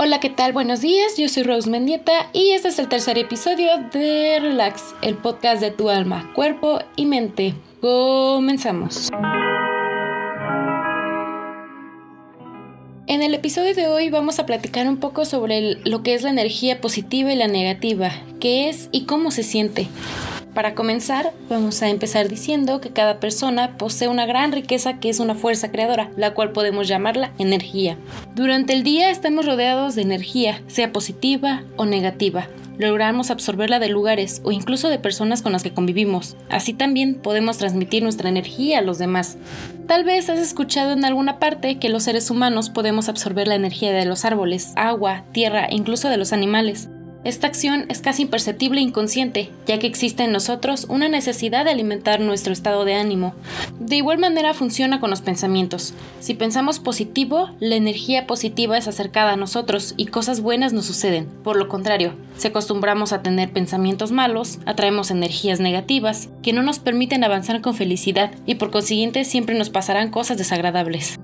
[0.00, 0.52] Hola, ¿qué tal?
[0.52, 5.16] Buenos días, yo soy Rose Mendieta y este es el tercer episodio de Relax, el
[5.16, 7.54] podcast de tu alma, cuerpo y mente.
[7.80, 9.10] Comenzamos.
[13.08, 16.30] En el episodio de hoy vamos a platicar un poco sobre lo que es la
[16.30, 19.88] energía positiva y la negativa, qué es y cómo se siente.
[20.58, 25.20] Para comenzar, vamos a empezar diciendo que cada persona posee una gran riqueza que es
[25.20, 27.96] una fuerza creadora, la cual podemos llamarla energía.
[28.34, 32.48] Durante el día estamos rodeados de energía, sea positiva o negativa.
[32.76, 36.36] Logramos absorberla de lugares o incluso de personas con las que convivimos.
[36.50, 39.38] Así también podemos transmitir nuestra energía a los demás.
[39.86, 43.92] Tal vez has escuchado en alguna parte que los seres humanos podemos absorber la energía
[43.92, 46.88] de los árboles, agua, tierra e incluso de los animales.
[47.28, 51.70] Esta acción es casi imperceptible e inconsciente, ya que existe en nosotros una necesidad de
[51.70, 53.34] alimentar nuestro estado de ánimo.
[53.78, 55.92] De igual manera funciona con los pensamientos.
[56.20, 61.26] Si pensamos positivo, la energía positiva es acercada a nosotros y cosas buenas nos suceden.
[61.44, 66.78] Por lo contrario, si acostumbramos a tener pensamientos malos, atraemos energías negativas que no nos
[66.78, 71.18] permiten avanzar con felicidad y por consiguiente siempre nos pasarán cosas desagradables.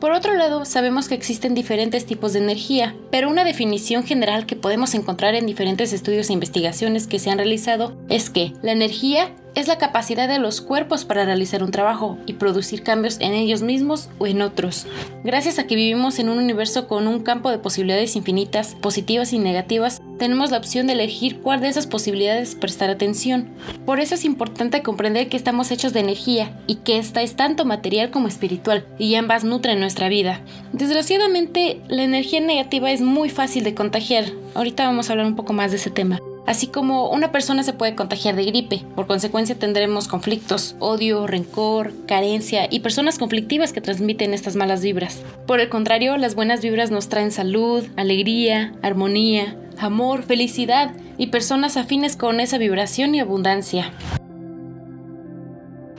[0.00, 4.56] Por otro lado, sabemos que existen diferentes tipos de energía, pero una definición general que
[4.56, 9.30] podemos encontrar en diferentes estudios e investigaciones que se han realizado es que la energía
[9.54, 13.62] es la capacidad de los cuerpos para realizar un trabajo y producir cambios en ellos
[13.62, 14.86] mismos o en otros.
[15.24, 19.38] Gracias a que vivimos en un universo con un campo de posibilidades infinitas, positivas y
[19.38, 23.48] negativas, tenemos la opción de elegir cuál de esas posibilidades prestar atención.
[23.86, 27.64] Por eso es importante comprender que estamos hechos de energía y que esta es tanto
[27.64, 30.40] material como espiritual y ambas nutren nuestra vida.
[30.72, 34.26] Desgraciadamente, la energía negativa es muy fácil de contagiar.
[34.54, 36.20] Ahorita vamos a hablar un poco más de ese tema
[36.50, 38.82] así como una persona se puede contagiar de gripe.
[38.96, 45.22] Por consecuencia tendremos conflictos, odio, rencor, carencia y personas conflictivas que transmiten estas malas vibras.
[45.46, 51.76] Por el contrario, las buenas vibras nos traen salud, alegría, armonía, amor, felicidad y personas
[51.76, 53.92] afines con esa vibración y abundancia.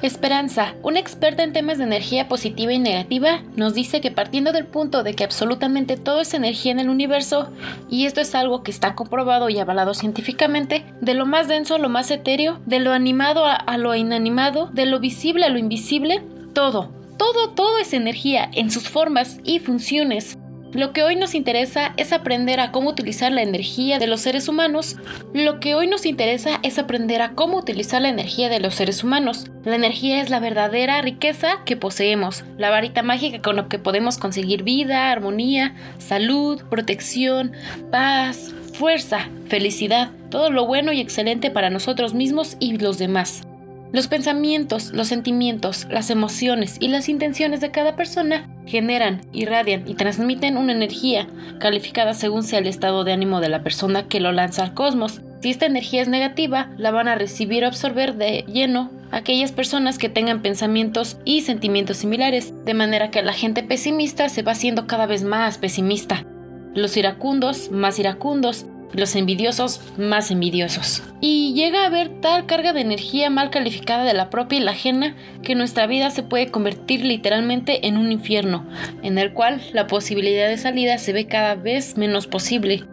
[0.02, 4.66] Esperanza, una experta en temas de energía positiva y negativa, nos dice que partiendo del
[4.66, 7.50] punto de que absolutamente todo es energía en el universo,
[7.90, 11.78] y esto es algo que está comprobado y avalado científicamente, de lo más denso a
[11.78, 16.24] lo más etéreo, de lo animado a, lo inanimado, de lo visible a lo invisible,
[16.54, 20.38] todo, todo, todo es energía en sus formas y funciones.
[20.74, 24.48] Lo que hoy nos interesa es aprender a cómo utilizar la energía de los seres
[24.48, 24.96] humanos.
[25.34, 29.04] Lo que hoy nos interesa es aprender a cómo utilizar la energía de los seres
[29.04, 29.52] humanos.
[29.66, 34.18] La energía es la verdadera riqueza que poseemos, la varita mágica con la que podemos
[34.18, 37.52] conseguir vida, armonía, salud, protección,
[37.92, 43.44] paz, fuerza, felicidad, todo lo bueno y excelente para nosotros mismos y los demás.
[43.92, 49.96] Los pensamientos, los sentimientos, las emociones y las intenciones de cada persona generan, irradian y
[49.96, 51.28] transmiten una energía,
[51.60, 55.22] calificada según sea el estado de ánimo de la persona que lo lanza al cosmos.
[55.42, 59.98] Si esta energía es negativa, la van a recibir o absorber de lleno aquellas personas
[59.98, 64.88] que tengan pensamientos y sentimientos similares, de manera que la gente pesimista se va haciendo
[64.88, 66.26] cada vez más pesimista.
[66.74, 71.04] Los iracundos, más iracundos, los envidiosos más envidiosos.
[71.22, 74.72] Y llega a haber tal carga de energía mal calificada de la propia y la
[74.72, 78.66] ajena que nuestra vida se puede convertir literalmente en un infierno,
[79.04, 82.84] en el cual la posibilidad de salida se ve cada vez menos posible.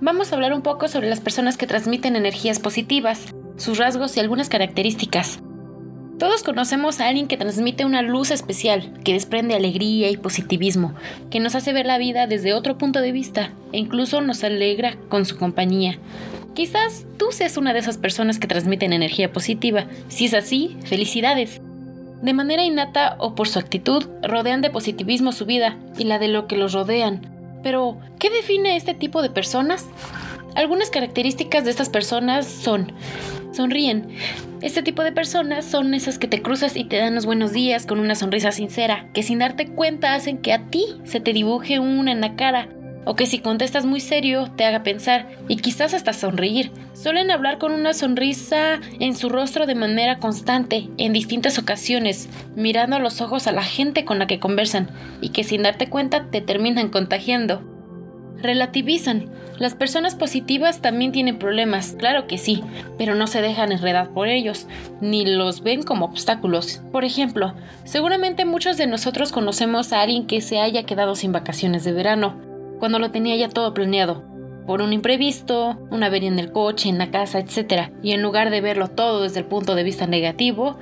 [0.00, 4.20] Vamos a hablar un poco sobre las personas que transmiten energías positivas, sus rasgos y
[4.20, 5.40] algunas características.
[6.22, 10.94] Todos conocemos a alguien que transmite una luz especial, que desprende alegría y positivismo,
[11.32, 14.94] que nos hace ver la vida desde otro punto de vista e incluso nos alegra
[15.08, 15.98] con su compañía.
[16.54, 19.86] Quizás tú seas una de esas personas que transmiten energía positiva.
[20.06, 21.60] Si es así, felicidades.
[22.22, 26.28] De manera innata o por su actitud, rodean de positivismo su vida y la de
[26.28, 27.26] lo que los rodean.
[27.64, 29.86] Pero, ¿qué define este tipo de personas?
[30.54, 32.92] Algunas características de estas personas son
[33.52, 34.08] sonríen.
[34.60, 37.86] Este tipo de personas son esas que te cruzas y te dan los buenos días
[37.86, 41.78] con una sonrisa sincera, que sin darte cuenta hacen que a ti se te dibuje
[41.78, 42.68] una en la cara,
[43.04, 46.70] o que si contestas muy serio te haga pensar y quizás hasta sonreír.
[46.92, 52.96] Suelen hablar con una sonrisa en su rostro de manera constante, en distintas ocasiones, mirando
[52.96, 54.88] a los ojos a la gente con la que conversan,
[55.20, 57.71] y que sin darte cuenta te terminan contagiando
[58.42, 59.30] relativizan.
[59.58, 62.62] Las personas positivas también tienen problemas, claro que sí,
[62.98, 64.66] pero no se dejan enredar por ellos,
[65.00, 66.82] ni los ven como obstáculos.
[66.90, 67.54] Por ejemplo,
[67.84, 72.40] seguramente muchos de nosotros conocemos a alguien que se haya quedado sin vacaciones de verano,
[72.78, 74.24] cuando lo tenía ya todo planeado.
[74.66, 77.90] por un imprevisto, una avería en el coche, en la casa, etc.
[78.02, 80.78] Y en lugar de verlo todo desde el punto de vista negativo,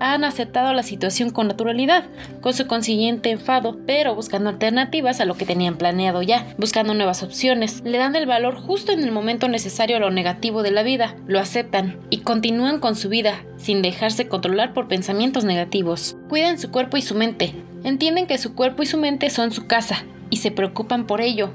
[0.00, 2.04] han aceptado la situación con naturalidad,
[2.40, 7.22] con su consiguiente enfado, pero buscando alternativas a lo que tenían planeado ya, buscando nuevas
[7.22, 10.82] opciones, le dan el valor justo en el momento necesario a lo negativo de la
[10.82, 16.16] vida, lo aceptan y continúan con su vida sin dejarse controlar por pensamientos negativos.
[16.28, 17.54] Cuidan su cuerpo y su mente,
[17.84, 21.50] entienden que su cuerpo y su mente son su casa, y se preocupan por ello.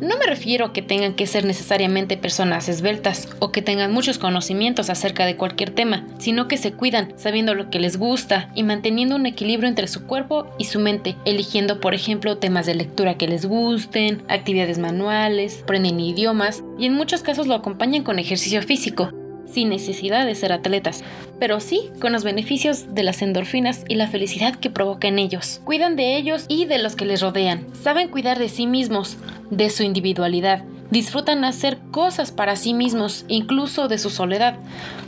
[0.00, 4.18] No me refiero a que tengan que ser necesariamente personas esbeltas o que tengan muchos
[4.18, 8.62] conocimientos acerca de cualquier tema, sino que se cuidan sabiendo lo que les gusta y
[8.62, 13.16] manteniendo un equilibrio entre su cuerpo y su mente, eligiendo por ejemplo temas de lectura
[13.16, 18.62] que les gusten, actividades manuales, aprenden idiomas y en muchos casos lo acompañan con ejercicio
[18.62, 19.10] físico,
[19.54, 21.02] sin necesidad de ser atletas,
[21.38, 25.60] pero sí con los beneficios de las endorfinas y la felicidad que provoca en ellos.
[25.64, 27.66] Cuidan de ellos y de los que les rodean.
[27.82, 29.16] Saben cuidar de sí mismos,
[29.50, 30.64] de su individualidad.
[30.90, 34.58] Disfrutan hacer cosas para sí mismos, incluso de su soledad,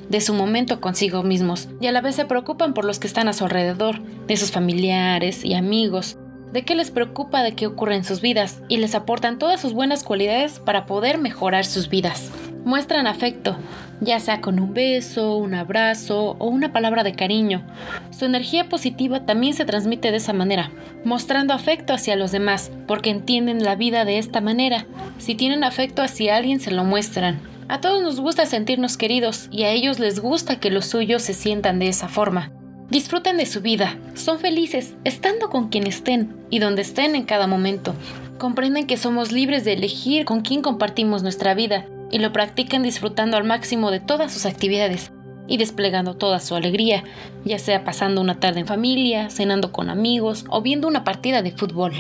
[0.09, 3.29] de su momento consigo mismos, y a la vez se preocupan por los que están
[3.29, 6.17] a su alrededor, de sus familiares y amigos,
[6.53, 9.75] de qué les preocupa de qué ocurre en sus vidas y les aportan todas sus
[9.75, 12.31] buenas cualidades para poder mejorar sus vidas.
[12.67, 13.57] Muestran afecto,
[14.01, 17.65] ya sea con un beso, un abrazo o una palabra de cariño.
[18.11, 20.73] Su energía positiva también se transmite de esa manera,
[21.05, 24.85] mostrando afecto hacia los demás, porque entienden la vida de esta manera.
[25.19, 27.39] Si tienen afecto hacia alguien, se lo muestran.
[27.69, 31.35] A todos nos gusta sentirnos queridos y a ellos les gusta que los suyos se
[31.35, 32.51] sientan de esa forma.
[32.91, 37.47] Disfruten de su vida, son felices estando con quien estén y donde estén en cada
[37.47, 37.95] momento.
[38.39, 43.37] Comprenden que somos libres de elegir con quién compartimos nuestra vida y lo practican disfrutando
[43.37, 45.13] al máximo de todas sus actividades
[45.49, 47.05] y desplegando toda su alegría,
[47.45, 51.53] ya sea pasando una tarde en familia, cenando con amigos o viendo una partida de
[51.53, 51.93] fútbol.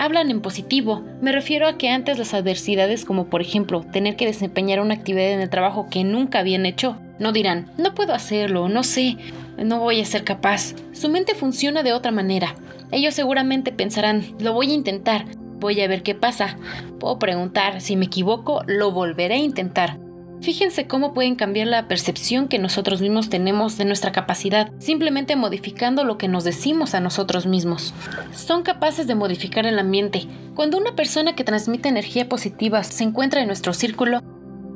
[0.00, 4.26] Hablan en positivo, me refiero a que antes las adversidades como por ejemplo tener que
[4.26, 8.68] desempeñar una actividad en el trabajo que nunca habían hecho, no dirán, no puedo hacerlo,
[8.68, 9.16] no sé,
[9.56, 10.74] no voy a ser capaz.
[10.92, 12.54] Su mente funciona de otra manera.
[12.92, 15.24] Ellos seguramente pensarán, lo voy a intentar,
[15.58, 16.56] Voy a ver qué pasa.
[17.00, 19.98] Puedo preguntar, si me equivoco, lo volveré a intentar.
[20.40, 26.04] Fíjense cómo pueden cambiar la percepción que nosotros mismos tenemos de nuestra capacidad, simplemente modificando
[26.04, 27.92] lo que nos decimos a nosotros mismos.
[28.32, 30.28] Son capaces de modificar el ambiente.
[30.54, 34.22] Cuando una persona que transmite energía positiva se encuentra en nuestro círculo,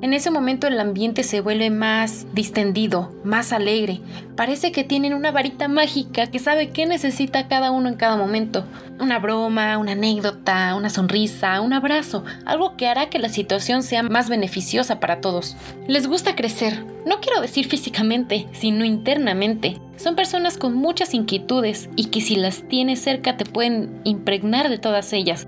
[0.03, 4.01] en ese momento el ambiente se vuelve más distendido, más alegre.
[4.37, 8.65] Parece que tienen una varita mágica que sabe qué necesita cada uno en cada momento.
[8.99, 14.03] Una broma, una anécdota, una sonrisa, un abrazo, algo que hará que la situación sea
[14.03, 15.57] más beneficiosa para todos.
[15.87, 19.81] Les gusta crecer, no quiero decir físicamente, sino internamente.
[19.97, 24.79] Son personas con muchas inquietudes y que si las tienes cerca te pueden impregnar de
[24.79, 25.47] todas ellas.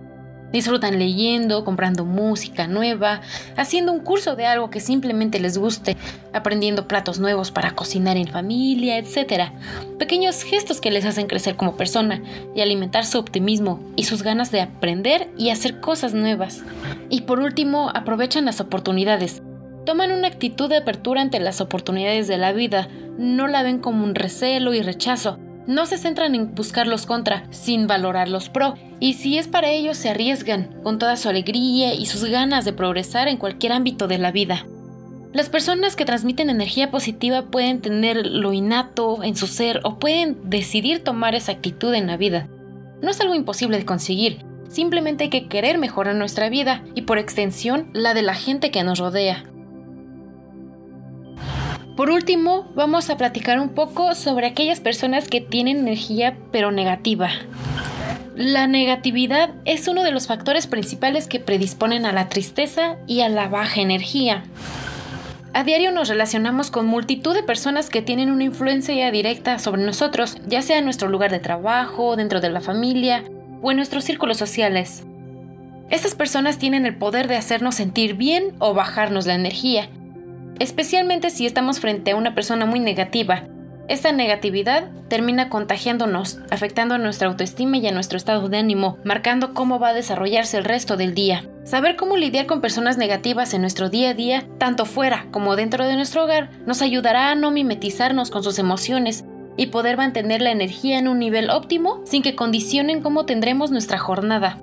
[0.54, 3.22] Disfrutan leyendo, comprando música nueva,
[3.56, 5.96] haciendo un curso de algo que simplemente les guste,
[6.32, 9.50] aprendiendo platos nuevos para cocinar en familia, etc.
[9.98, 12.22] Pequeños gestos que les hacen crecer como persona
[12.54, 16.62] y alimentar su optimismo y sus ganas de aprender y hacer cosas nuevas.
[17.10, 19.42] Y por último, aprovechan las oportunidades.
[19.84, 22.86] Toman una actitud de apertura ante las oportunidades de la vida,
[23.18, 27.46] no la ven como un recelo y rechazo, no se centran en buscar los contra,
[27.50, 31.94] sin valorar los pro, y si es para ellos se arriesgan, con toda su alegría
[31.94, 34.66] y sus ganas de progresar en cualquier ámbito de la vida.
[35.32, 40.48] Las personas que transmiten energía positiva pueden tener lo innato en su ser o pueden
[40.48, 42.48] decidir tomar esa actitud en la vida.
[43.02, 47.18] No es algo imposible de conseguir, simplemente hay que querer mejorar nuestra vida y por
[47.18, 49.44] extensión la de la gente que nos rodea.
[51.96, 57.30] Por último, vamos a platicar un poco sobre aquellas personas que tienen energía pero negativa.
[58.34, 63.28] La negatividad es uno de los factores principales que predisponen a la tristeza y a
[63.28, 64.42] la baja energía.
[65.52, 70.38] A diario nos relacionamos con multitud de personas que tienen una influencia directa sobre nosotros,
[70.48, 73.22] ya sea en nuestro lugar de trabajo, dentro de la familia
[73.62, 75.04] o en nuestros círculos sociales.
[75.90, 79.88] Estas personas tienen el poder de hacernos sentir bien o bajarnos la energía,
[80.58, 83.44] especialmente si estamos frente a una persona muy negativa.
[83.86, 89.52] Esta negatividad termina contagiándonos, afectando a nuestra autoestima y a nuestro estado de ánimo, marcando
[89.52, 91.44] cómo va a desarrollarse el resto del día.
[91.64, 95.86] Saber cómo lidiar con personas negativas en nuestro día a día, tanto fuera como dentro
[95.86, 99.24] de nuestro hogar, nos ayudará a no mimetizarnos con sus emociones
[99.58, 103.98] y poder mantener la energía en un nivel óptimo sin que condicionen cómo tendremos nuestra
[103.98, 104.58] jornada.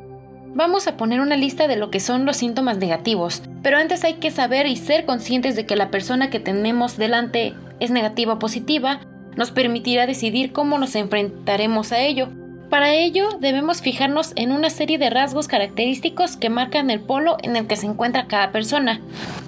[0.53, 4.15] Vamos a poner una lista de lo que son los síntomas negativos, pero antes hay
[4.15, 8.39] que saber y ser conscientes de que la persona que tenemos delante es negativa o
[8.39, 9.01] positiva,
[9.35, 12.29] nos permitirá decidir cómo nos enfrentaremos a ello.
[12.69, 17.55] Para ello debemos fijarnos en una serie de rasgos característicos que marcan el polo en
[17.55, 19.01] el que se encuentra cada persona.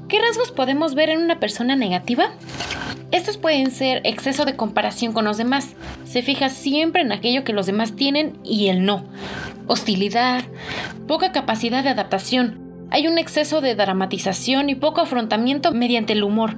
[0.09, 2.31] ¿Qué rasgos podemos ver en una persona negativa?
[3.11, 5.75] Estos pueden ser exceso de comparación con los demás.
[6.03, 9.05] Se fija siempre en aquello que los demás tienen y él no.
[9.67, 10.43] Hostilidad,
[11.07, 12.62] poca capacidad de adaptación.
[12.93, 16.57] Hay un exceso de dramatización y poco afrontamiento mediante el humor.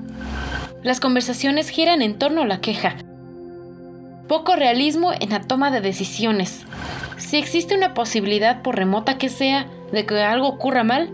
[0.84, 2.98] Las conversaciones giran en torno a la queja,
[4.28, 6.66] poco realismo en la toma de decisiones.
[7.16, 11.10] Si existe una posibilidad, por remota que sea, de que algo ocurra mal,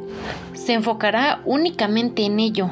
[0.54, 2.72] se enfocará únicamente en ello.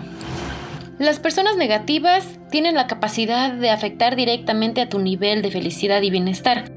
[0.98, 6.10] Las personas negativas tienen la capacidad de afectar directamente a tu nivel de felicidad y
[6.10, 6.72] bienestar.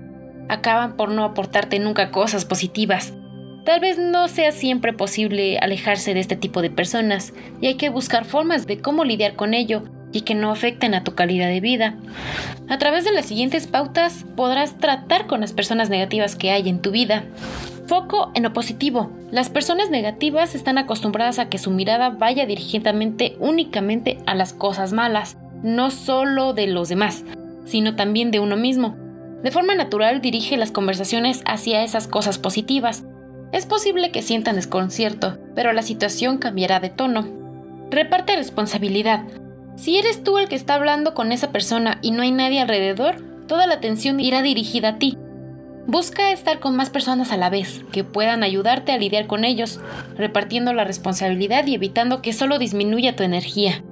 [0.50, 3.14] Acaban por no aportarte nunca cosas positivas.
[3.64, 7.90] Tal vez no sea siempre posible alejarse de este tipo de personas y hay que
[7.90, 11.60] buscar formas de cómo lidiar con ello y que no afecten a tu calidad de
[11.60, 11.94] vida.
[12.68, 16.82] A través de las siguientes pautas podrás tratar con las personas negativas que hay en
[16.82, 17.24] tu vida.
[17.86, 19.12] Foco en lo positivo.
[19.30, 24.92] Las personas negativas están acostumbradas a que su mirada vaya dirigidamente únicamente a las cosas
[24.92, 27.24] malas, no solo de los demás,
[27.64, 28.96] sino también de uno mismo.
[29.44, 33.04] De forma natural dirige las conversaciones hacia esas cosas positivas.
[33.52, 37.28] Es posible que sientan desconcierto, pero la situación cambiará de tono.
[37.90, 39.24] Reparte responsabilidad.
[39.76, 43.22] Si eres tú el que está hablando con esa persona y no hay nadie alrededor,
[43.46, 45.18] toda la atención irá dirigida a ti.
[45.86, 49.80] Busca estar con más personas a la vez, que puedan ayudarte a lidiar con ellos,
[50.16, 53.82] repartiendo la responsabilidad y evitando que solo disminuya tu energía.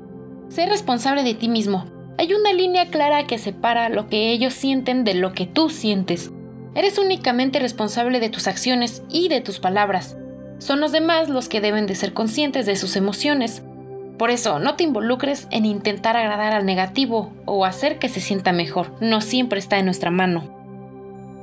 [0.49, 1.85] Sé responsable de ti mismo.
[2.17, 6.31] Hay una línea clara que separa lo que ellos sienten de lo que tú sientes.
[6.75, 10.17] Eres únicamente responsable de tus acciones y de tus palabras.
[10.59, 13.63] Son los demás los que deben de ser conscientes de sus emociones,
[14.21, 18.53] por eso, no te involucres en intentar agradar al negativo o hacer que se sienta
[18.53, 18.93] mejor.
[19.01, 20.45] No siempre está en nuestra mano.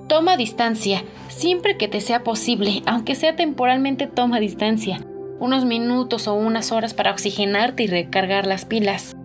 [0.07, 5.03] Toma distancia, siempre que te sea posible, aunque sea temporalmente toma distancia.
[5.39, 9.15] Unos minutos o unas horas para oxigenarte y recargar las pilas.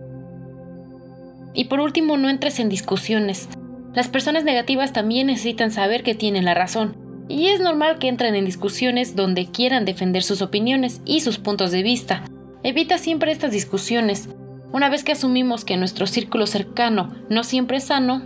[1.52, 3.50] Y por último, no entres en discusiones.
[3.94, 6.96] Las personas negativas también necesitan saber que tienen la razón.
[7.28, 11.70] Y es normal que entren en discusiones donde quieran defender sus opiniones y sus puntos
[11.70, 12.25] de vista.
[12.62, 14.28] Evita siempre estas discusiones.
[14.72, 18.22] Una vez que asumimos que nuestro círculo cercano no siempre es sano,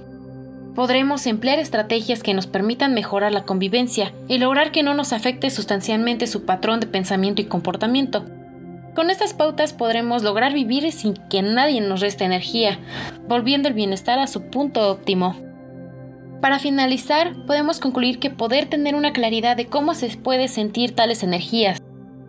[0.77, 5.51] podremos emplear estrategias que nos permitan mejorar la convivencia y lograr que no nos afecte
[5.51, 8.25] sustancialmente su patrón de pensamiento y comportamiento.
[8.95, 12.79] Con estas pautas podremos lograr vivir sin que nadie nos reste energía,
[13.29, 15.46] volviendo el bienestar a su punto óptimo.
[16.41, 21.23] Para finalizar, podemos concluir que poder tener una claridad de cómo se puede sentir tales
[21.23, 21.81] energías,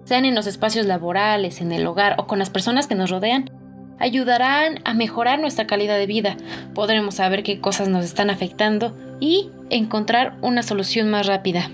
[0.06, 3.52] sean en los espacios laborales, en el hogar o con las personas que nos rodean,
[4.00, 6.38] ayudarán a mejorar nuestra calidad de vida.
[6.74, 11.72] Podremos saber qué cosas nos están afectando y encontrar una solución más rápida.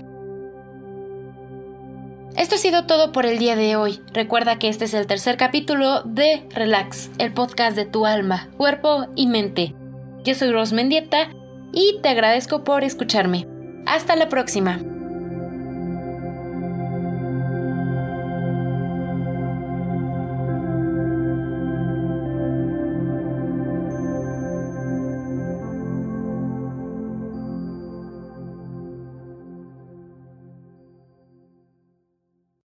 [2.36, 4.00] Esto ha sido todo por el día de hoy.
[4.12, 9.06] Recuerda que este es el tercer capítulo de Relax, el podcast de tu alma, cuerpo
[9.14, 9.76] y mente.
[10.24, 11.28] Yo soy Ros Mendieta
[11.74, 13.46] y te agradezco por escucharme.
[13.86, 14.93] Hasta la próxima.